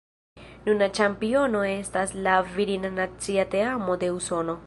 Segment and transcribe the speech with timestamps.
[0.67, 4.57] Nuna ĉampiono estas la virina nacia teamo de Usono.